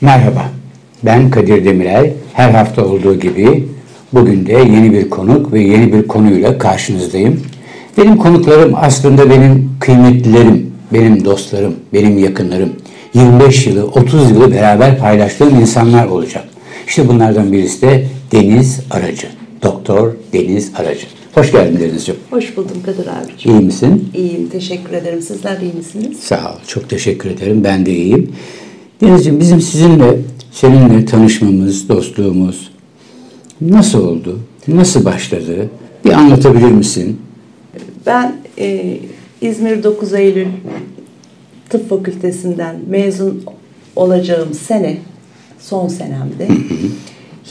Merhaba, 0.00 0.44
ben 1.02 1.30
Kadir 1.30 1.64
Demirel. 1.64 2.12
Her 2.32 2.50
hafta 2.50 2.84
olduğu 2.84 3.20
gibi 3.20 3.68
bugün 4.12 4.46
de 4.46 4.52
yeni 4.52 4.92
bir 4.92 5.10
konuk 5.10 5.52
ve 5.52 5.60
yeni 5.60 5.92
bir 5.92 6.08
konuyla 6.08 6.58
karşınızdayım. 6.58 7.42
Benim 7.96 8.16
konuklarım 8.16 8.72
aslında 8.76 9.30
benim 9.30 9.70
kıymetlilerim, 9.80 10.72
benim 10.92 11.24
dostlarım, 11.24 11.76
benim 11.92 12.18
yakınlarım. 12.18 12.72
25 13.14 13.66
yılı, 13.66 13.86
30 13.86 14.30
yılı 14.30 14.52
beraber 14.52 14.98
paylaştığım 14.98 15.60
insanlar 15.60 16.06
olacak. 16.06 16.44
İşte 16.86 17.08
bunlardan 17.08 17.52
birisi 17.52 17.82
de 17.82 18.06
Deniz 18.32 18.80
Aracı. 18.90 19.26
Doktor 19.62 20.12
Deniz 20.32 20.72
Aracı. 20.76 21.06
Hoş 21.34 21.52
geldin 21.52 21.80
Denizciğim. 21.80 22.20
Hoş 22.30 22.56
buldum 22.56 22.76
Kadir 22.86 23.06
abiciğim. 23.06 23.58
İyi 23.58 23.64
misin? 23.64 24.10
İyiyim, 24.14 24.48
teşekkür 24.48 24.92
ederim. 24.92 25.22
Sizler 25.22 25.60
iyi 25.60 25.72
misiniz? 25.72 26.18
Sağ 26.20 26.52
ol, 26.52 26.58
çok 26.66 26.88
teşekkür 26.88 27.30
ederim. 27.30 27.64
Ben 27.64 27.86
de 27.86 27.92
iyiyim. 27.92 28.32
Denizciğim 29.00 29.40
bizim 29.40 29.60
sizinle, 29.60 30.18
seninle 30.52 31.04
tanışmamız, 31.04 31.88
dostluğumuz 31.88 32.70
nasıl 33.60 34.08
oldu? 34.08 34.40
Nasıl 34.68 35.04
başladı? 35.04 35.68
Bir 36.04 36.12
anlatabilir 36.12 36.70
misin? 36.70 37.20
Ben 38.06 38.36
e, 38.58 38.98
İzmir 39.40 39.82
9 39.82 40.14
Eylül 40.14 40.46
Tıp 41.68 41.90
Fakültesinden 41.90 42.76
mezun 42.88 43.44
olacağım 43.96 44.54
sene, 44.54 44.98
son 45.60 45.88
senemde 45.88 46.48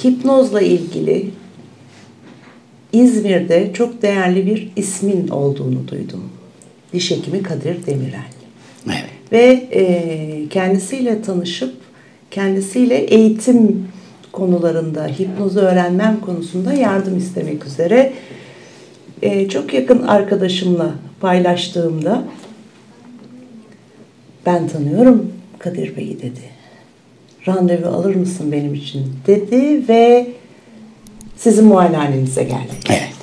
hipnozla 0.03 0.61
ilgili 0.61 1.29
İzmir'de 2.93 3.71
çok 3.73 4.01
değerli 4.01 4.45
bir 4.45 4.71
ismin 4.75 5.27
olduğunu 5.27 5.87
duydum. 5.87 6.23
Diş 6.93 7.11
hekimi 7.11 7.43
Kadir 7.43 7.85
Demirel. 7.85 8.27
Evet. 8.87 9.16
Ve 9.31 9.67
e, 9.71 10.49
kendisiyle 10.49 11.21
tanışıp 11.21 11.73
kendisiyle 12.31 12.95
eğitim 12.95 13.87
konularında, 14.31 15.07
hipnozu 15.07 15.59
öğrenmem 15.59 16.19
konusunda 16.21 16.73
yardım 16.73 17.17
istemek 17.17 17.65
üzere 17.65 18.13
e, 19.21 19.49
çok 19.49 19.73
yakın 19.73 20.01
arkadaşımla 20.01 20.91
paylaştığımda 21.19 22.23
ben 24.45 24.67
tanıyorum 24.67 25.33
Kadir 25.59 25.95
Bey'i 25.95 26.17
dedi. 26.17 26.57
Randevu 27.47 27.87
alır 27.87 28.15
mısın 28.15 28.51
benim 28.51 28.73
için 28.73 29.05
dedi 29.27 29.87
ve 29.89 30.27
sizin 31.37 31.65
muayenehanenize 31.65 32.43
geldik. 32.43 32.89
Evet. 32.89 33.13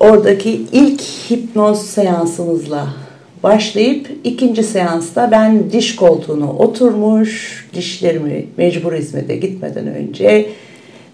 Oradaki 0.00 0.50
ilk 0.72 1.00
hipnoz 1.00 1.86
seansımızla 1.86 2.94
başlayıp 3.42 4.06
ikinci 4.24 4.62
seansta 4.62 5.30
ben 5.30 5.72
diş 5.72 5.96
koltuğuna 5.96 6.52
oturmuş, 6.52 7.64
dişlerimi 7.74 8.46
mecbur 8.56 8.92
hizmete 8.92 9.36
gitmeden 9.36 9.86
önce 9.86 10.46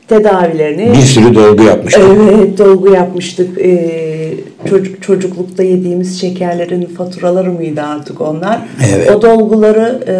tedavilerini... 0.08 0.92
Bir 0.92 1.02
sürü 1.02 1.34
dolgu 1.34 1.62
yapmıştık. 1.62 2.02
Evet, 2.04 2.58
dolgu 2.58 2.92
yapmıştık. 2.92 3.58
Ee, 3.58 4.34
çocuk, 4.68 5.02
çocuklukta 5.02 5.62
yediğimiz 5.62 6.20
şekerlerin 6.20 6.86
faturaları 6.86 7.52
mıydı 7.52 7.82
artık 7.82 8.20
onlar? 8.20 8.60
Evet. 8.94 9.10
O 9.10 9.22
dolguları 9.22 10.02
e, 10.08 10.16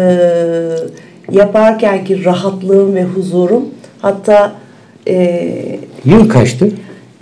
yaparkenki 1.37 2.25
rahatlığım 2.25 2.95
ve 2.95 3.03
huzurum 3.03 3.65
hatta 4.01 4.55
e, 5.07 5.79
Yıl 6.05 6.29
kaçtı? 6.29 6.71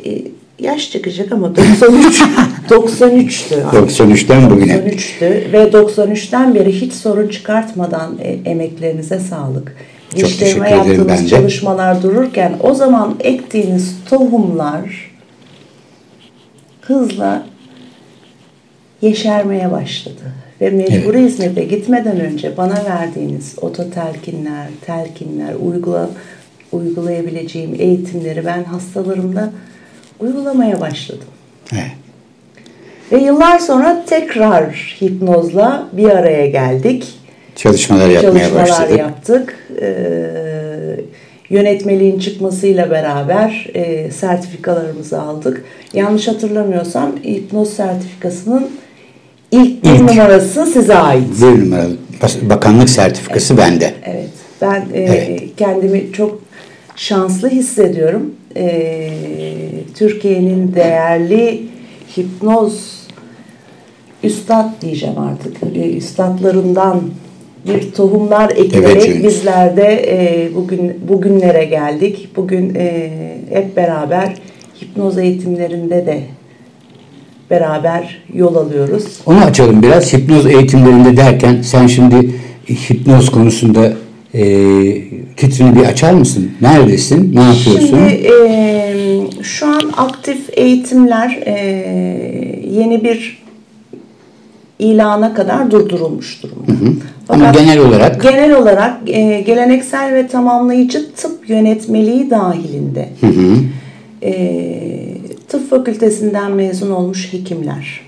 e, 0.06 0.22
yaş 0.59 0.92
çıkacak 0.92 1.31
ama 1.31 1.56
93 1.56 2.22
93'tü. 2.70 3.61
93'ten 3.61 4.50
bugüne. 4.50 4.73
93'tü 4.73 5.52
ve 5.52 5.64
93'ten 5.64 6.56
beri 6.56 6.81
hiç 6.81 6.94
sorun 6.94 7.28
çıkartmadan 7.28 8.17
e, 8.22 8.50
emeklerinize 8.50 9.20
sağlık. 9.20 9.75
Çok 10.22 10.30
ederim 10.30 10.63
yaptığınız 10.63 11.07
ben 11.07 11.24
de. 11.24 11.28
çalışmalar 11.28 12.03
dururken 12.03 12.53
o 12.63 12.74
zaman 12.74 13.16
ektiğiniz 13.19 13.96
tohumlar 14.09 15.12
hızla 16.81 17.46
yeşermeye 19.02 19.72
başladı. 19.72 20.34
Ve 20.62 20.69
mecburi 20.69 21.24
hizmete 21.24 21.63
gitmeden 21.63 22.19
önce 22.19 22.58
bana 22.58 22.85
verdiğiniz 22.85 23.56
ototelkinler, 23.62 24.68
telkinler, 24.85 25.53
uygula, 25.53 26.09
uygulayabileceğim 26.72 27.75
eğitimleri 27.79 28.46
ben 28.46 28.63
hastalarımda 28.63 29.52
uygulamaya 30.20 30.81
başladım. 30.81 31.28
Evet. 31.74 31.92
Ve 33.12 33.18
yıllar 33.18 33.59
sonra 33.59 34.03
tekrar 34.08 34.98
hipnozla 35.02 35.88
bir 35.92 36.09
araya 36.09 36.48
geldik. 36.48 37.14
Çalışmalar 37.56 38.09
yapmaya 38.09 38.40
Çalışmalar 38.50 38.68
başladık. 38.70 38.98
yaptık. 39.00 39.58
Ee, 39.81 40.26
yönetmeliğin 41.50 42.20
çıkmasıyla 42.20 42.92
beraber 42.92 43.68
e, 43.74 44.12
sertifikalarımızı 44.12 45.22
aldık. 45.22 45.64
Yanlış 45.94 46.28
hatırlamıyorsam 46.28 47.12
hipnoz 47.24 47.74
sertifikasının 47.74 48.70
ilk 49.52 49.84
bir 49.84 50.08
numarası 50.08 50.66
size 50.66 50.96
ait. 50.96 51.24
Bir 51.42 51.66
numaralı 51.66 51.97
bakanlık 52.42 52.90
sertifikası 52.90 53.58
bende. 53.58 53.94
Evet. 54.06 54.30
Ben 54.62 54.86
e, 54.94 55.00
Evet. 55.03 55.42
kendimi 55.58 56.12
çok 56.14 56.44
şanslı 56.95 57.50
hissediyorum. 57.50 58.33
E, 58.56 59.09
Türkiye'nin 59.95 60.75
değerli 60.75 61.63
hipnoz 62.17 63.06
üstad 64.23 64.81
diyeceğim 64.81 65.19
artık. 65.19 65.57
E, 65.75 65.97
üstadlarından 65.97 67.01
bir 67.67 67.91
tohumlar 67.91 68.50
ekilerek 68.50 69.05
Evet, 69.05 69.23
bizler 69.23 69.78
de 69.78 70.05
e, 70.07 70.50
bugün 70.55 71.00
bugünlere 71.09 71.66
geldik. 71.66 72.29
Bugün 72.35 72.75
e, 72.75 73.11
hep 73.50 73.78
beraber 73.78 74.34
hipnoz 74.81 75.17
eğitimlerinde 75.17 76.05
de 76.05 76.22
beraber 77.50 78.23
yol 78.34 78.55
alıyoruz. 78.55 79.03
Onu 79.25 79.39
açalım 79.39 79.84
biraz. 79.84 80.13
Hipnoz 80.13 80.45
eğitimlerinde 80.45 81.17
derken 81.17 81.61
sen 81.61 81.88
şimdi 81.88 82.31
hipnoz 82.69 83.31
konusunda 83.31 83.94
e, 84.35 84.46
titrini 85.38 85.75
bir 85.75 85.85
açar 85.85 86.13
mısın? 86.13 86.51
Neredesin? 86.62 87.35
Ne 87.35 87.41
yapıyorsun? 87.41 87.88
Şimdi 87.88 88.28
e, 88.28 89.44
şu 89.44 89.68
an 89.68 89.81
aktif 89.97 90.38
eğitimler 90.51 91.41
e, 91.46 91.56
yeni 92.72 93.03
bir 93.03 93.46
ilana 94.79 95.34
kadar 95.34 95.72
durdurulmuş 95.72 96.44
durumda. 96.44 96.72
Ama 97.29 97.51
genel 97.51 97.79
olarak 97.79 98.22
genel 98.22 98.56
olarak 98.56 98.97
e, 99.07 99.41
geleneksel 99.41 100.13
ve 100.13 100.28
tamamlayıcı 100.28 101.12
tıp 101.16 101.50
yönetmeliği 101.50 102.29
dahilinde 102.29 103.09
e, 104.23 104.31
tıp 105.47 105.69
fakültesinden 105.69 106.52
mezun 106.52 106.91
olmuş 106.91 107.34
hekimler, 107.34 108.02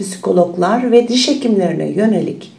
psikologlar 0.00 0.92
ve 0.92 1.08
diş 1.08 1.28
hekimlerine 1.28 1.88
yönelik 1.88 2.55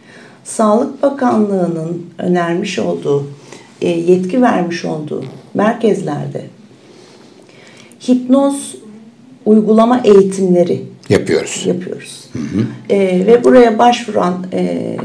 Sağlık 0.48 1.02
Bakanlığı'nın 1.02 2.06
önermiş 2.18 2.80
olduğu, 2.80 3.28
e, 3.82 3.90
yetki 3.90 4.42
vermiş 4.42 4.86
olduğu 4.86 5.24
merkezlerde 5.54 6.46
hipnoz 8.08 8.76
uygulama 9.46 10.02
eğitimleri 10.04 10.84
yapıyoruz. 11.10 11.64
yapıyoruz. 11.66 12.30
E, 12.90 12.98
ve 13.28 13.44
buraya 13.44 13.80
başvuran 13.80 14.46
e, 14.54 14.98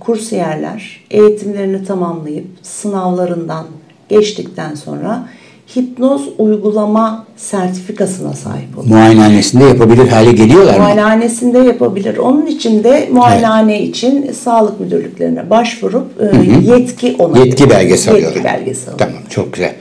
kursiyerler 0.00 1.04
eğitimlerini 1.10 1.84
tamamlayıp 1.84 2.46
sınavlarından 2.62 3.66
geçtikten 4.08 4.74
sonra 4.74 5.28
hipnoz 5.76 6.22
uygulama 6.38 7.24
sertifikasına 7.36 8.32
sahip 8.32 8.78
oluyor. 8.78 8.96
Muayenehanesinde 8.96 9.64
yapabilir 9.64 10.08
hale 10.08 10.32
geliyorlar 10.32 10.72
mı? 10.72 10.78
Muayenehanesinde 10.78 11.58
yapabilir. 11.58 12.16
Onun 12.16 12.46
için 12.46 12.84
de 12.84 13.08
muayenehane 13.12 13.82
için 13.82 14.32
sağlık 14.44 14.80
müdürlüklerine 14.80 15.50
başvurup 15.50 16.06
e, 16.20 16.46
yetki 16.72 17.16
ona 17.18 17.38
Yetki 17.38 17.70
belgesi 17.70 18.10
Yetki 18.10 18.26
alıyorlar. 18.26 18.44
belgesi 18.58 18.82
alıyor. 18.90 18.98
Tamam 18.98 19.22
çok 19.30 19.52
güzel. 19.52 19.74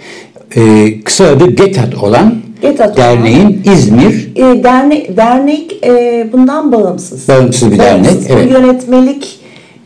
Ee, 0.56 1.02
kısa 1.04 1.26
adı 1.26 1.50
GETAT 1.52 1.96
olan 2.04 2.36
GETAT 2.62 2.98
derneğin 2.98 3.62
İzmir 3.74 4.32
E, 4.36 4.64
dernek 4.64 5.18
dernek 5.18 5.86
e, 5.86 6.28
bundan 6.34 6.72
bağımsız. 6.72 7.28
Bağımsız 7.28 7.72
bir 7.72 7.78
dernek, 7.80 8.12
Bu 8.30 8.34
evet. 8.34 8.52
yönetmelik 8.52 9.35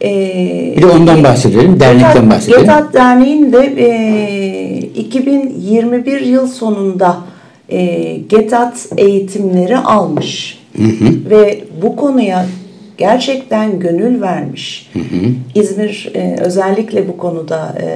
e, 0.03 0.73
bir 0.77 0.81
de 0.81 0.87
ondan 0.87 1.23
bahsedelim. 1.23 1.79
Dernekten 1.79 2.29
bahsedelim. 2.29 2.59
GETAT 2.61 2.93
Derneği'nin 2.93 3.53
de 3.53 3.73
e, 3.77 4.77
2021 4.95 6.21
yıl 6.21 6.47
sonunda 6.47 7.17
e, 7.69 8.15
GETAT 8.29 8.87
eğitimleri 8.97 9.77
almış. 9.77 10.59
Ve 11.29 11.59
bu 11.81 11.95
konuya 11.95 12.45
gerçekten 12.97 13.79
gönül 13.79 14.21
vermiş. 14.21 14.91
İzmir 15.55 16.11
e, 16.15 16.35
özellikle 16.39 17.07
bu 17.07 17.17
konuda 17.17 17.75
e, 17.81 17.87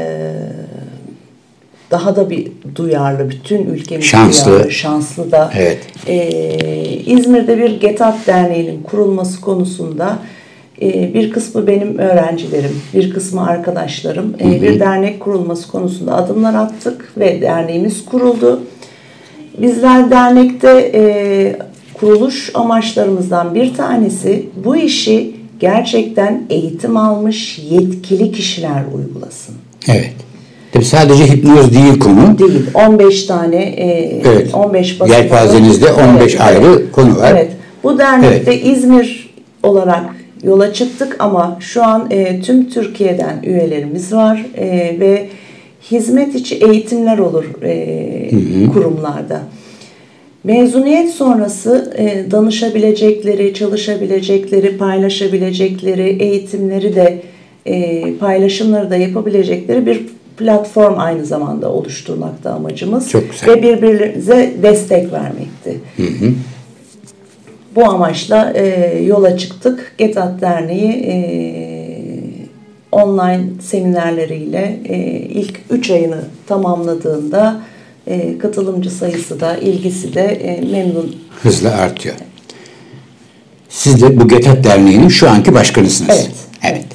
daha 1.91 2.15
da 2.15 2.29
bir 2.29 2.47
duyarlı, 2.75 3.29
bütün 3.29 3.65
ülkemiz 3.65 4.05
Şanslı. 4.05 4.51
duyarlı, 4.51 4.71
şanslı 4.71 5.31
da. 5.31 5.51
Evet. 5.57 5.79
Ee, 6.07 7.01
İzmir'de 7.05 7.57
bir 7.57 7.79
GETAT 7.79 8.27
Derneği'nin 8.27 8.83
kurulması 8.83 9.41
konusunda 9.41 10.09
E, 10.09 10.43
bir 10.81 11.31
kısmı 11.31 11.68
benim 11.68 11.98
öğrencilerim, 11.98 12.81
bir 12.94 13.14
kısmı 13.14 13.48
arkadaşlarım. 13.48 14.36
E, 14.42 14.62
bir 14.62 14.80
dernek 14.80 15.20
kurulması 15.20 15.68
konusunda 15.72 16.16
adımlar 16.16 16.54
attık 16.54 17.12
ve 17.18 17.42
derneğimiz 17.42 18.06
kuruldu. 18.06 18.62
Bizler 19.62 20.12
dernekte 20.12 20.92
e, 20.94 21.56
kuruluş 21.94 22.52
amaçlarımızdan 22.54 23.56
bir 23.56 23.74
tanesi 23.74 24.46
bu 24.66 24.75
işi 24.75 25.36
gerçekten 25.60 26.44
eğitim 26.50 26.98
almış 26.98 27.60
yetkili 27.70 28.31
kişiler 28.31 28.84
uygulasın. 28.98 29.56
Evet. 29.88 30.14
Tabii 30.72 30.86
sadece 30.86 31.28
hipnoz 31.28 31.74
değil 31.74 32.00
konu. 32.00 32.38
Değil. 32.40 32.66
15 32.74 33.25
tane 33.25 33.56
e, 33.56 34.22
Evet. 34.25 34.56
15 34.56 35.00
basit- 35.00 35.12
Yelpazenizde 35.14 35.92
15 35.94 36.40
ayrı 36.40 36.92
konu 36.92 37.18
var. 37.18 37.31
Evet. 37.31 37.52
Bu 37.84 37.98
dernekte 37.98 38.62
İzmir 38.62 39.34
olarak 39.64 40.04
yola 40.44 40.74
çıktık 40.74 41.16
ama 41.19 41.57
şu 41.60 41.84
an 41.84 42.07
e, 42.12 42.42
tüm 42.42 42.69
Türkiye'den 42.69 43.44
üyelerimiz 43.44 44.13
var 44.13 44.45
e, 44.56 44.68
ve 45.00 45.28
hizmet 45.92 46.36
içi 46.36 46.56
eğitimler 46.56 47.18
olur 47.18 47.45
e, 47.63 48.30
kurumlarda. 48.74 49.42
Mezuniyet 50.44 51.10
sonrası 51.10 51.94
e, 51.98 52.31
danışabilecekleri, 52.31 53.54
çalışabilecekleri, 53.54 54.78
paylaşabilecekleri, 54.78 56.10
eğitimleri 56.24 56.96
de 56.96 57.22
e, 57.66 58.04
paylaşımları 58.18 58.89
da 58.89 58.96
yapabilecekleri 58.96 59.86
bir 59.86 60.01
platform 60.38 60.94
aynı 60.98 61.25
zamanda 61.25 61.72
oluşturmakta 61.72 62.51
amacımız. 62.51 63.10
Çok 63.10 63.31
güzel. 63.31 63.50
Ve 63.50 63.63
birbirimize 63.63 64.54
destek 64.63 65.12
vermekti. 65.12 65.80
Bu 67.75 67.86
amaçla 67.90 68.54
e, 68.56 68.98
yola 69.04 69.38
çıktık. 69.38 69.94
GETAT 69.98 70.42
Derneği 70.42 70.92
e, 70.92 71.16
online 72.92 73.44
seminerleriyle 73.62 74.80
e, 74.86 74.98
ilk 75.20 75.60
3 75.70 75.90
ayını 75.92 76.22
tamamladığında 76.48 77.62
e, 78.08 78.38
katılımcı 78.38 78.90
sayısı 78.92 79.40
da 79.40 79.58
ilgisi 79.58 80.14
de 80.14 80.22
e, 80.22 80.62
memnun. 80.72 81.16
Hızla 81.44 81.72
artıyor. 81.72 82.16
Siz 83.70 84.02
de 84.02 84.20
bu 84.20 84.28
GETAT 84.28 84.64
Derneği'nin 84.64 85.10
şu 85.10 85.30
anki 85.30 85.54
başkanısınız. 85.54 86.10
Evet. 86.20 86.31
Evet. 86.64 86.86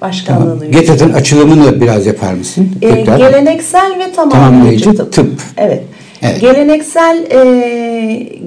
Başkanlığını 0.00 0.58
Tamam. 0.58 0.70
GETAT'ın 0.72 1.12
açılımını 1.12 1.80
biraz 1.80 2.06
yapar 2.06 2.32
mısın? 2.34 2.68
E, 2.82 2.90
Tekrar. 2.94 3.18
geleneksel 3.18 3.98
ve 3.98 4.12
tamamlayıcı 4.12 4.30
Tamamlayıcı 4.30 4.94
tıp. 4.96 5.12
tıp. 5.12 5.42
Evet. 5.56 5.82
Evet. 6.24 6.40
Geleneksel 6.40 7.26
e, 7.30 7.38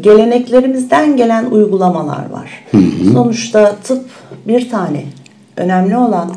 geleneklerimizden 0.02 1.18
gelen 1.18 1.46
uygulamalar 1.46 2.30
var. 2.30 2.66
Sonuçta 3.14 3.76
tıp 3.84 4.06
bir 4.48 4.70
tane. 4.70 5.04
Önemli 5.58 5.98
olan 5.98 6.32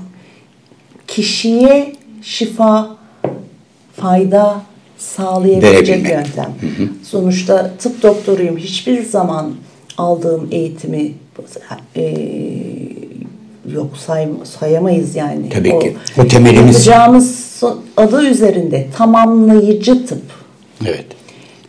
kişiye 1.07 1.93
şifa, 2.23 2.97
fayda 3.97 4.63
sağlayabilecek 4.99 5.89
Verebilmek. 5.89 6.11
yöntem. 6.13 6.53
Sonuçta 7.05 7.71
tıp 7.79 8.03
doktoruyum. 8.03 8.57
Hiçbir 8.57 9.05
zaman 9.05 9.53
aldığım 9.99 10.49
eğitimi 10.51 11.13
e, 11.97 12.17
yok 13.73 13.91
say, 14.07 14.29
sayamayız 14.45 15.17
yani. 15.17 15.49
Tabii 15.49 15.79
ki. 15.79 15.97
O 16.19 16.27
temelimiz. 16.27 16.87
Yapacağımız 16.87 17.63
adı 17.97 18.27
üzerinde 18.27 18.87
tamamlayıcı 18.97 20.07
tıp. 20.07 20.23
Evet. 20.87 21.07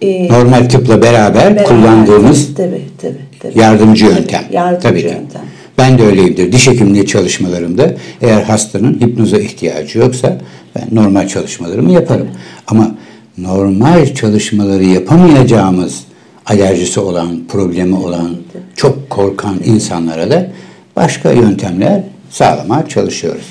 Ee, 0.02 0.28
Normal 0.30 0.70
tıpla 0.70 1.02
beraber, 1.02 1.42
beraber- 1.56 1.64
kullandığımız 1.64 2.54
tabii, 2.56 2.82
tabii, 3.02 3.16
tabii. 3.40 3.60
yardımcı 3.60 4.06
Tabii, 4.06 4.16
yöntem. 4.16 4.44
Yardımcı 4.52 4.88
Tabii 4.88 5.00
ki. 5.02 5.06
yöntem. 5.06 5.42
Ben 5.78 5.98
de 5.98 6.04
öyleyimdir. 6.06 6.52
Diş 6.52 6.68
hekimliği 6.68 7.06
çalışmalarımda 7.08 7.94
eğer 8.22 8.42
hastanın 8.42 8.94
hipnoza 8.94 9.38
ihtiyacı 9.38 10.00
yoksa 10.00 10.38
ben 10.76 10.88
normal 10.92 11.28
çalışmalarımı 11.28 11.92
yaparım. 11.92 12.28
Ama 12.68 12.96
normal 13.38 14.14
çalışmaları 14.14 14.84
yapamayacağımız 14.84 16.04
alerjisi 16.46 17.00
olan, 17.00 17.40
problemi 17.50 17.96
olan, 17.96 18.30
çok 18.76 19.10
korkan 19.10 19.56
insanlara 19.66 20.32
da 20.32 20.48
başka 20.96 21.32
yöntemler 21.32 22.04
sağlamaya 22.30 22.88
çalışıyoruz. 22.88 23.46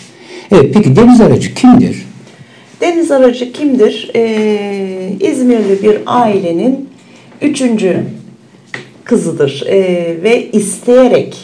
Evet, 0.52 0.74
peki 0.74 0.96
deniz 0.96 1.20
aracı 1.20 1.54
kimdir? 1.54 2.06
Deniz 2.80 3.10
aracı 3.10 3.52
kimdir? 3.52 4.10
Ee, 4.16 5.12
İzmirli 5.20 5.82
bir 5.82 5.98
ailenin 6.06 6.88
üçüncü 7.42 7.96
kızıdır 9.04 9.64
Ee, 9.66 10.16
ve 10.22 10.50
isteyerek 10.50 11.36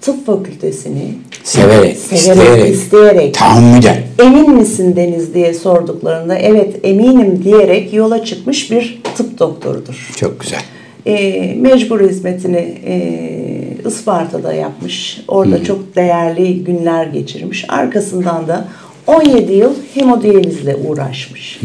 tıp 0.00 0.26
fakültesini 0.26 1.02
Severek, 1.42 1.96
severek, 1.96 2.20
isteyerek, 2.20 2.74
isteyerek 2.74 3.34
tahammüden. 3.34 4.02
emin 4.18 4.50
misin 4.54 4.96
Deniz 4.96 5.34
diye 5.34 5.54
sorduklarında 5.54 6.34
evet 6.34 6.76
eminim 6.82 7.40
diyerek 7.44 7.94
yola 7.94 8.24
çıkmış 8.24 8.70
bir 8.70 9.00
tıp 9.16 9.38
doktorudur. 9.38 10.10
Çok 10.16 10.40
güzel. 10.40 10.60
E, 11.06 11.54
mecbur 11.54 12.00
hizmetini 12.08 12.74
e, 12.86 13.88
Isparta'da 13.88 14.52
yapmış. 14.54 15.20
Orada 15.28 15.64
çok 15.64 15.96
değerli 15.96 16.64
günler 16.64 17.06
geçirmiş. 17.06 17.64
Arkasından 17.68 18.48
da 18.48 18.68
17 19.06 19.52
yıl 19.52 19.74
hemodiyalizle 19.94 20.76
uğraşmış. 20.76 21.60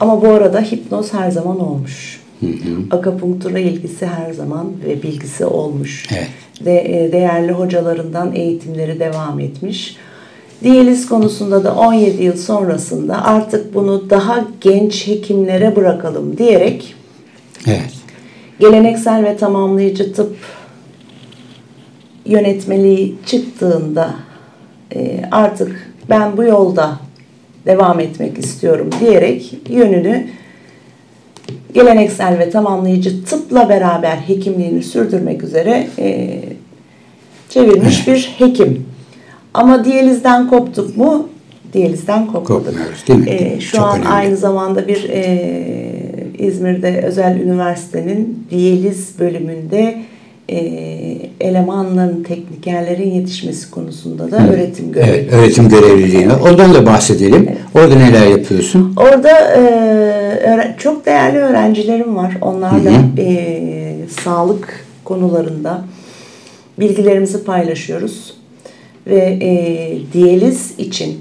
Ama 0.00 0.22
bu 0.22 0.28
arada 0.28 0.60
hipnoz 0.60 1.12
her 1.12 1.30
zaman 1.30 1.60
olmuş. 1.60 2.20
Akupunktura 2.90 3.58
ilgisi 3.58 4.06
her 4.06 4.32
zaman 4.32 4.72
ve 4.86 5.02
bilgisi 5.02 5.44
olmuş. 5.44 6.06
Evet. 6.12 6.28
De, 6.64 7.04
e, 7.04 7.12
değerli 7.12 7.52
hocalarından 7.52 8.34
eğitimleri 8.34 9.00
devam 9.00 9.40
etmiş. 9.40 9.96
Diyaliz 10.62 11.08
konusunda 11.08 11.64
da 11.64 11.74
17 11.74 12.22
yıl 12.22 12.36
sonrasında 12.36 13.24
artık 13.24 13.74
bunu 13.74 14.10
daha 14.10 14.44
genç 14.60 15.06
hekimlere 15.06 15.76
bırakalım 15.76 16.38
diyerek 16.38 16.94
Evet. 17.66 17.92
geleneksel 18.60 19.24
ve 19.24 19.36
tamamlayıcı 19.36 20.12
tıp 20.12 20.36
yönetmeliği 22.26 23.14
çıktığında 23.26 24.14
e, 24.94 25.22
artık 25.30 25.93
ben 26.10 26.36
bu 26.36 26.44
yolda 26.44 26.98
devam 27.66 28.00
etmek 28.00 28.38
istiyorum 28.38 28.90
diyerek 29.00 29.54
yönünü 29.68 30.26
geleneksel 31.74 32.38
ve 32.38 32.50
tamamlayıcı 32.50 33.24
tıpla 33.24 33.68
beraber 33.68 34.16
hekimliğini 34.16 34.82
sürdürmek 34.82 35.44
üzere 35.44 35.86
e, 35.98 36.40
çevirmiş 37.48 38.08
bir 38.08 38.34
hekim. 38.38 38.86
Ama 39.54 39.84
diyalizden 39.84 40.48
koptuk 40.48 40.96
mu? 40.96 41.28
Diyalizden 41.72 42.26
kopmadık. 42.26 42.66
Kopmuyoruz, 42.66 43.08
değil 43.08 43.18
mi? 43.20 43.30
E, 43.30 43.60
şu 43.60 43.76
Çok 43.76 43.86
an 43.86 43.98
önemli. 43.98 44.08
aynı 44.08 44.36
zamanda 44.36 44.88
bir 44.88 45.08
e, 45.08 45.54
İzmir'de 46.38 47.02
özel 47.02 47.40
üniversitenin 47.40 48.46
diyaliz 48.50 49.18
bölümünde 49.18 50.02
e, 50.48 50.56
elemanların, 51.40 52.22
teknikerlerin 52.22 53.10
yetişmesi 53.10 53.70
konusunda 53.70 54.30
da 54.30 54.48
öğretim 54.48 54.92
görevi. 54.92 55.10
Evet, 55.10 55.32
öğretim 55.32 55.68
görevliliğine. 55.68 56.32
Ondan 56.32 56.74
da 56.74 56.86
bahsedelim. 56.86 57.50
Orada 57.74 57.94
neler 57.94 58.26
yapıyorsun? 58.26 58.94
Orada 58.96 59.54
e, 59.56 60.74
çok 60.78 61.06
değerli 61.06 61.38
öğrencilerim 61.38 62.16
var. 62.16 62.36
Onlarla 62.40 62.90
e, 63.18 63.96
sağlık 64.24 64.86
konularında 65.04 65.84
bilgilerimizi 66.78 67.44
paylaşıyoruz. 67.44 68.34
Ve 69.06 69.38
e, 69.42 69.98
diyaliz 70.12 70.74
için 70.78 71.20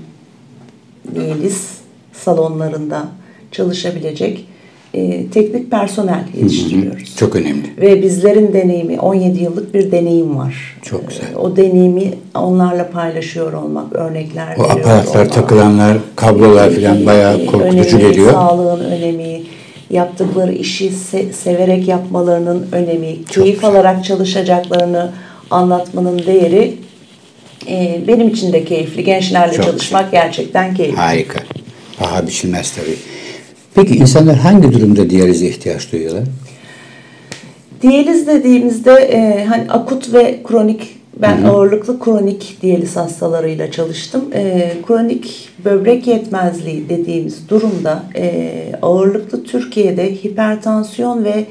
diyaliz 1.16 1.68
salonlarında 2.14 3.08
çalışabilecek 3.52 4.48
e, 4.94 5.28
teknik 5.28 5.72
personel 5.72 6.24
yetiştiriyoruz. 6.42 7.16
Çok 7.18 7.36
önemli. 7.36 7.64
Ve 7.82 8.02
bizlerin 8.02 8.54
deneyimi, 8.54 9.00
17 9.00 9.44
yıllık 9.44 9.74
bir 9.74 9.92
deneyim 9.92 10.38
var. 10.38 10.78
Çok 10.82 11.08
güzel. 11.10 11.24
E, 11.34 11.36
O 11.38 11.56
deneyimi 11.58 12.14
onlarla 12.36 12.90
paylaşıyor 12.90 13.54
olmak, 13.54 13.94
örnekler 13.96 14.56
O 14.58 14.64
aparatlar, 14.64 15.20
olmak. 15.22 15.34
takılanlar, 15.34 15.98
kablolar 16.16 16.72
falan 16.72 17.06
bayağı 17.06 17.46
korkutucu 17.46 17.98
önemi, 17.98 18.12
geliyor. 18.12 18.32
Sağlığın 18.32 18.84
önemi, 18.86 19.42
yaptıkları 19.90 20.54
işi 20.54 20.90
se- 20.90 21.34
severek 21.34 21.88
yapmalarının 21.88 22.68
önemi, 22.72 23.26
keyif 23.26 23.64
alarak 23.66 24.06
çalışacaklarını 24.06 25.12
anlatmanın 25.52 26.20
değeri 26.20 26.74
e, 27.70 28.02
benim 28.08 28.28
için 28.28 28.54
de 28.54 28.66
keyifli. 28.66 29.04
Gençlerle 29.04 29.54
Çok 29.54 29.66
çalışmak 29.66 30.12
gerçekten 30.12 30.76
keyifli. 30.76 30.98
Harika. 30.98 31.40
Paha 32.00 32.28
biçilmez 32.28 32.72
tabii. 32.72 32.96
Peki 33.76 33.96
insanlar 33.96 34.36
hangi 34.36 34.74
durumda 34.74 35.10
diyalize 35.10 35.48
ihtiyaç 35.48 35.92
duyuyorlar? 35.92 36.24
Diyaliz 37.82 38.28
dediğimizde 38.28 38.92
e, 38.92 39.46
hani 39.46 39.72
akut 39.72 40.14
ve 40.14 40.40
kronik 40.44 41.00
ben 41.22 41.44
ağırlıklı 41.44 42.00
kronik 42.00 42.58
diyaliz 42.62 42.96
hastalarıyla 42.96 43.72
çalıştım. 43.72 44.22
E, 44.34 44.72
kronik 44.88 45.50
böbrek 45.66 46.08
yetmezliği 46.08 46.90
dediğimiz 46.90 47.50
durumda 47.50 48.04
e, 48.16 48.52
ağırlıklı 48.82 49.44
Türkiye'de 49.44 50.12
hipertansiyon 50.12 51.24
ve 51.24 51.46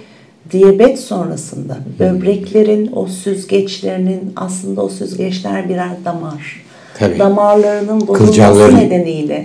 diyabet 0.51 1.01
sonrasında 1.01 1.79
böbreklerin 1.99 2.91
o 2.95 3.07
süzgeçlerinin 3.07 4.33
aslında 4.37 4.83
o 4.83 4.89
süzgeçler 4.89 5.69
birer 5.69 5.91
damar. 6.05 6.63
Tabii. 6.99 7.19
Damarlarının 7.19 8.09
bozulması 8.09 8.77
nedeniyle 8.77 9.45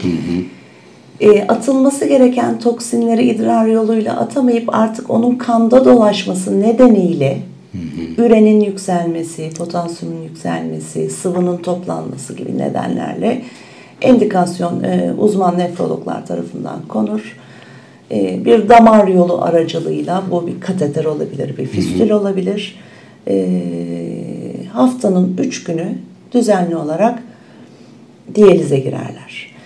e, 1.20 1.48
atılması 1.48 2.06
gereken 2.06 2.60
toksinleri 2.60 3.24
idrar 3.24 3.66
yoluyla 3.66 4.20
atamayıp 4.20 4.76
artık 4.76 5.10
onun 5.10 5.36
kanda 5.36 5.86
dolaşması 5.86 6.62
nedeniyle 6.62 7.38
ürenin 8.18 8.60
yükselmesi, 8.60 9.50
potasyumun 9.58 10.24
yükselmesi, 10.24 11.10
sıvının 11.10 11.58
toplanması 11.58 12.34
gibi 12.34 12.58
nedenlerle 12.58 13.42
endikasyon 14.02 14.84
e, 14.84 15.14
uzman 15.18 15.60
nefrologlar 15.60 16.26
tarafından 16.26 16.80
konur. 16.88 17.38
E, 18.12 18.46
bir 18.46 18.70
damar 18.70 19.08
yolu 19.08 19.42
aracılığıyla 19.42 20.24
bu 20.32 20.48
bir 20.48 20.62
kateter 20.62 21.06
olabilir, 21.06 21.58
bir 21.58 21.66
fistül 21.66 22.10
olabilir. 22.10 22.80
E, 23.28 23.64
haftanın 24.72 25.38
üç 25.38 25.64
günü 25.64 25.96
düzenli 26.34 26.76
olarak 26.76 27.24
diyalize 28.36 28.80
girerler. 28.80 29.57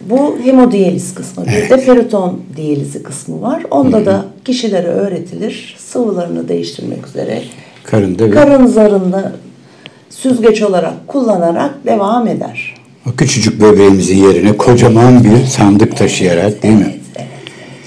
Bu 0.00 0.38
hemodiyaliz 0.44 1.14
kısmı. 1.14 1.46
Bir 1.46 1.70
de 1.70 1.84
periton 1.84 2.40
diyalizi 2.56 3.02
kısmı 3.02 3.42
var. 3.42 3.62
Onda 3.70 4.06
da 4.06 4.24
kişilere 4.44 4.86
öğretilir. 4.88 5.76
Sıvılarını 5.78 6.48
değiştirmek 6.48 7.06
üzere 7.06 7.42
Karında 7.84 8.30
karın 8.30 8.66
zarını 8.66 9.32
süzgeç 10.10 10.62
olarak 10.62 11.08
kullanarak 11.08 11.74
devam 11.86 12.28
eder. 12.28 12.74
o 13.08 13.12
küçücük 13.16 13.60
böbreğimizin 13.60 14.16
yerine 14.16 14.56
kocaman 14.56 15.24
bir 15.24 15.44
sandık 15.46 15.96
taşıyarak 15.96 16.62
değil 16.62 16.74
mi? 16.74 16.86
Evet, 16.86 17.00
evet. 17.16 17.28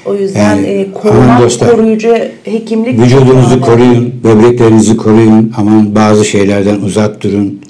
O 0.05 0.15
yüzden 0.15 0.39
Yani, 0.55 0.67
e, 0.67 0.91
korumak, 0.93 1.41
dostlar, 1.41 1.71
koruyucu 1.71 2.15
hekimlik 2.43 2.99
Vücudunuzu 2.99 3.61
koruyun, 3.61 4.13
böbreklerinizi 4.23 4.97
koruyun. 4.97 5.53
Aman 5.57 5.95
bazı 5.95 6.25
şeylerden 6.25 6.75
uzak 6.81 7.23
durun. 7.23 7.61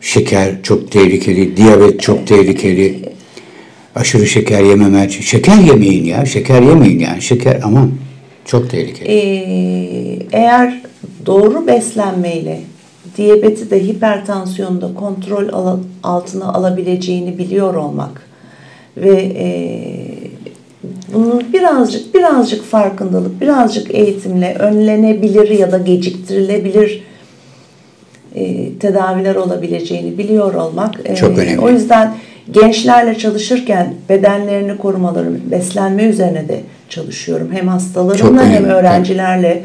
Şeker 0.00 0.62
çok 0.62 0.90
tehlikeli, 0.90 1.56
diyabet 1.56 2.00
çok 2.00 2.26
tehlikeli. 2.26 3.10
Aşırı 3.96 4.26
şeker 4.26 4.62
yememek. 4.64 5.10
Şeker 5.22 5.58
yemeyin 5.58 6.04
ya, 6.04 6.26
şeker 6.26 6.62
yemeyin 6.62 6.98
yani. 6.98 7.22
Şeker 7.22 7.60
aman 7.64 7.90
çok 8.44 8.70
tehlikeli. 8.70 9.08
Ee, 9.08 10.18
eğer 10.32 10.82
doğru 11.26 11.66
beslenmeyle 11.66 12.60
diyabeti 13.16 13.70
de 13.70 13.84
hipertansiyonu 13.84 14.80
da 14.80 14.94
kontrol 14.94 15.48
ala- 15.48 15.80
altına 16.02 16.52
alabileceğini 16.54 17.38
biliyor 17.38 17.74
olmak 17.74 18.22
ve 18.96 19.10
e, 19.38 19.48
bunun 21.14 21.52
birazcık 21.52 22.14
birazcık 22.14 22.64
farkındalık, 22.64 23.40
birazcık 23.40 23.94
eğitimle 23.94 24.54
önlenebilir 24.54 25.48
ya 25.50 25.72
da 25.72 25.78
geciktirilebilir 25.78 27.02
e, 28.34 28.72
tedaviler 28.78 29.34
olabileceğini 29.34 30.18
biliyor 30.18 30.54
olmak 30.54 30.94
e, 31.04 31.14
Çok 31.16 31.38
önemli. 31.38 31.60
O 31.60 31.70
yüzden 31.70 32.14
gençlerle 32.52 33.18
çalışırken 33.18 33.94
bedenlerini 34.08 34.78
korumaları, 34.78 35.28
beslenme 35.50 36.02
üzerine 36.02 36.48
de 36.48 36.60
çalışıyorum. 36.88 37.48
Hem 37.52 37.68
hastalarımla 37.68 38.44
hem 38.44 38.64
öğrencilerle 38.64 39.62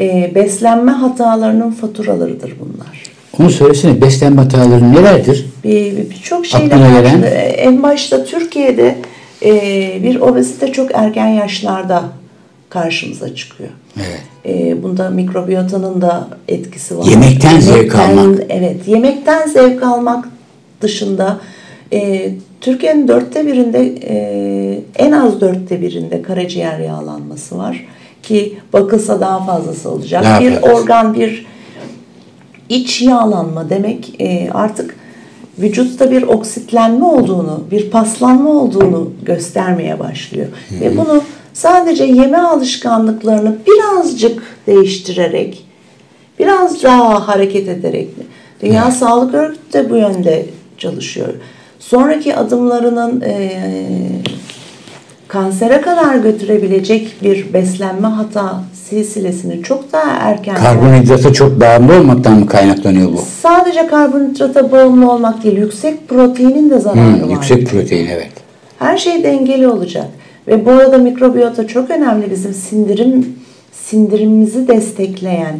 e, 0.00 0.32
beslenme 0.34 0.92
hatalarının 0.92 1.70
faturalarıdır 1.70 2.54
bunlar. 2.60 3.02
Onu 3.40 3.50
söylesene 3.50 4.00
beslenme 4.00 4.42
hataları 4.42 4.92
nelerdir? 4.92 5.46
Bir 5.64 5.96
bir- 5.96 6.10
birçok 6.10 6.46
şeyle 6.46 6.74
Aklına 6.74 6.88
gelen? 6.88 7.20
karşıla- 7.20 7.28
en 7.38 7.82
başta 7.82 8.24
Türkiye'de 8.24 8.96
e, 9.44 9.52
bir 10.02 10.20
obezite 10.20 10.72
çok 10.72 10.90
erken 10.94 11.28
yaşlarda 11.28 12.02
karşımıza 12.68 13.34
çıkıyor. 13.34 13.70
Evet. 13.96 14.20
E, 14.46 14.82
bunda 14.82 15.10
mikrobiyotanın 15.10 16.00
da 16.00 16.28
etkisi 16.48 16.98
var. 16.98 17.04
Yemekten 17.06 17.60
zevk 17.60 17.94
almak. 17.94 18.40
Evet, 18.48 18.76
yemekten 18.88 19.48
zevk 19.48 19.82
almak 19.82 20.28
dışında 20.80 21.40
e, 21.92 22.30
Türkiye'nin 22.60 23.08
dörtte 23.08 23.46
birinde 23.46 23.94
e, 24.02 24.82
en 24.96 25.12
az 25.12 25.40
dörtte 25.40 25.82
birinde 25.82 26.22
karaciğer 26.22 26.78
yağlanması 26.78 27.58
var 27.58 27.86
ki 28.22 28.58
bakılsa 28.72 29.20
daha 29.20 29.44
fazlası 29.44 29.90
olacak. 29.90 30.24
Daha 30.24 30.40
bir 30.40 30.54
fazlası. 30.54 30.74
organ 30.74 31.14
bir 31.14 31.46
iç 32.68 33.02
yağlanma 33.02 33.70
demek 33.70 34.20
e, 34.20 34.50
artık 34.50 34.96
vücutta 35.58 36.10
bir 36.10 36.22
oksitlenme 36.22 37.04
olduğunu, 37.04 37.64
bir 37.70 37.90
paslanma 37.90 38.50
olduğunu 38.50 39.12
göstermeye 39.22 39.98
başlıyor. 39.98 40.46
Ve 40.80 40.96
bunu 40.96 41.22
sadece 41.52 42.04
yeme 42.04 42.38
alışkanlıklarını 42.38 43.56
birazcık 43.66 44.42
değiştirerek, 44.66 45.66
biraz 46.38 46.82
daha 46.82 47.28
hareket 47.28 47.68
ederek, 47.68 48.08
Dünya 48.62 48.90
Sağlık 48.90 49.34
Örgütü 49.34 49.72
de 49.72 49.90
bu 49.90 49.96
yönde 49.96 50.46
çalışıyor. 50.78 51.34
Sonraki 51.80 52.36
adımlarının 52.36 53.20
e, 53.20 53.50
kansere 55.28 55.80
kadar 55.80 56.14
götürebilecek 56.16 57.14
bir 57.22 57.52
beslenme 57.54 58.08
hata 58.08 58.60
silsilesini 58.88 59.62
çok 59.62 59.92
daha 59.92 60.10
erken 60.20 60.54
Karbonhidrata 60.56 61.32
çok 61.32 61.60
bağımlı 61.60 61.92
olmaktan 61.98 62.38
mı 62.38 62.46
kaynaklanıyor 62.46 63.12
bu? 63.12 63.20
Sadece 63.42 63.86
karbonhidrata 63.86 64.72
bağımlı 64.72 65.10
olmak 65.12 65.44
değil, 65.44 65.56
yüksek 65.58 66.08
proteinin 66.08 66.70
de 66.70 66.78
zararı 66.78 67.00
Hmm, 67.00 67.22
var. 67.22 67.28
yüksek 67.30 67.66
protein 67.66 68.06
evet. 68.06 68.32
Her 68.78 68.96
şey 68.98 69.22
dengeli 69.24 69.68
olacak. 69.68 70.06
Ve 70.48 70.66
bu 70.66 70.70
arada 70.70 70.98
mikrobiyota 70.98 71.66
çok 71.66 71.90
önemli 71.90 72.30
bizim 72.30 72.54
sindirim 72.54 73.36
sindirimimizi 73.72 74.68
destekleyen 74.68 75.58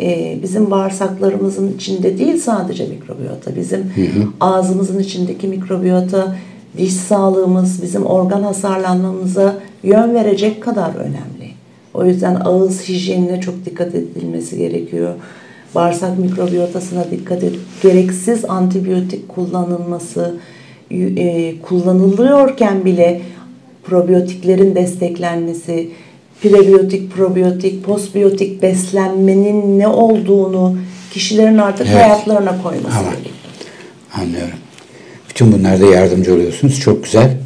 e, 0.00 0.38
bizim 0.42 0.70
bağırsaklarımızın 0.70 1.72
içinde 1.76 2.18
değil 2.18 2.38
sadece 2.38 2.86
mikrobiyota. 2.86 3.56
Bizim 3.56 3.92
ağzımızın 4.40 4.98
içindeki 4.98 5.48
mikrobiyota, 5.48 6.36
diş 6.78 6.92
sağlığımız, 6.92 7.82
bizim 7.82 8.06
organ 8.06 8.42
hasarlanmamıza 8.42 9.54
yön 9.82 10.14
verecek 10.14 10.62
kadar 10.62 10.94
önemli. 10.94 11.48
O 11.94 12.04
yüzden 12.04 12.40
ağız 12.44 12.88
hijyenine 12.88 13.40
çok 13.40 13.64
dikkat 13.64 13.94
edilmesi 13.94 14.58
gerekiyor. 14.58 15.14
Bağırsak 15.74 16.18
mikrobiyotasına 16.18 17.10
dikkat 17.10 17.44
et. 17.44 17.52
Gereksiz 17.82 18.44
antibiyotik 18.44 19.28
kullanılması, 19.28 20.34
e, 20.90 21.54
kullanılıyorken 21.62 22.84
bile 22.84 23.20
probiyotiklerin 23.84 24.74
desteklenmesi, 24.74 25.90
prebiyotik, 26.42 27.12
probiyotik, 27.16 27.84
postbiyotik 27.84 28.62
beslenmenin 28.62 29.78
ne 29.78 29.88
olduğunu 29.88 30.78
kişilerin 31.12 31.58
artık 31.58 31.86
Evet. 31.90 32.02
hayatlarına 32.02 32.62
koyması 32.62 32.88
Tamam. 32.96 33.10
gerekiyor. 33.12 33.34
Anlıyorum. 34.14 34.58
Bütün 35.28 35.52
bunlarda 35.52 35.84
yardımcı 35.86 36.34
oluyorsunuz. 36.34 36.80
Çok 36.80 37.04
güzel. 37.04 37.36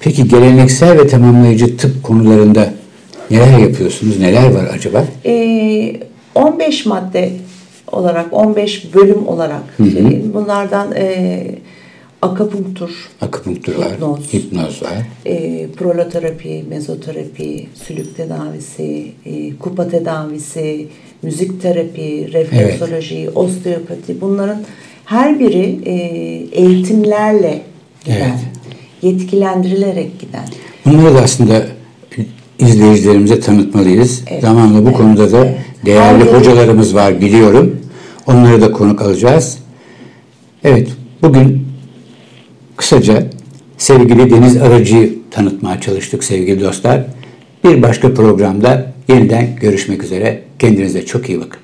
Peki 0.00 0.28
geleneksel 0.28 0.98
ve 0.98 1.06
tamamlayıcı 1.06 1.76
tıp 1.76 2.02
konularında 2.02 2.74
neler 3.30 3.58
yapıyorsunuz? 3.58 4.18
Neler 4.20 4.50
var 4.50 4.64
acaba? 4.74 5.04
Ee, 5.26 5.96
15 6.34 6.86
madde 6.86 7.32
olarak, 7.92 8.26
15 8.32 8.94
bölüm 8.94 9.28
olarak 9.28 9.60
söyleyeyim. 9.76 10.30
bunlardan 10.34 10.92
e, 10.96 11.44
akapunktur, 12.24 12.90
Akupunktur 13.20 13.74
var, 13.74 13.92
Hipnoz. 13.92 14.32
hipnoz 14.34 14.82
var. 14.82 14.92
e, 15.26 15.66
proloterapi, 15.78 16.64
mezoterapi, 16.68 17.66
sülük 17.86 18.16
tedavisi, 18.16 19.12
e, 19.26 19.56
kupa 19.56 19.88
tedavisi, 19.88 20.86
müzik 21.22 21.62
terapi, 21.62 22.30
refleksoloji, 22.32 23.30
osteopati 23.34 24.20
bunların 24.20 24.62
her 25.04 25.38
biri 25.40 25.78
e, 25.84 25.92
eğitimlerle 26.62 27.62
giden, 28.04 28.16
Evet. 28.16 28.38
yetkilendirilerek 29.02 30.20
giden. 30.20 30.44
Bunları 30.86 31.14
da 31.14 31.20
aslında 31.22 31.62
izleyicilerimize 32.58 33.40
tanıtmalıyız. 33.40 34.22
Evet. 34.30 34.42
Zamanla 34.42 34.82
bu 34.82 34.88
Evet, 34.88 34.96
konuda 34.96 35.32
da 35.32 35.46
evet. 35.46 35.58
değerli 35.86 36.24
Her 36.24 36.38
hocalarımız 36.38 36.94
var 36.94 37.20
biliyorum. 37.20 37.80
Onları 38.26 38.60
da 38.60 38.72
konuk 38.72 39.02
alacağız. 39.02 39.58
Evet, 40.64 40.88
bugün 41.22 41.66
kısaca 42.76 43.26
sevgili 43.78 44.30
Deniz 44.30 44.56
Aracı'yı 44.56 45.18
tanıtmaya 45.30 45.80
çalıştık 45.80 46.24
sevgili 46.24 46.60
dostlar. 46.60 47.06
Bir 47.64 47.82
başka 47.82 48.14
programda 48.14 48.92
yeniden 49.08 49.56
görüşmek 49.60 50.04
üzere. 50.04 50.40
Kendinize 50.58 51.06
çok 51.06 51.28
iyi 51.28 51.40
bakın. 51.40 51.63